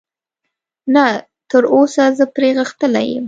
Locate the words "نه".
0.93-1.05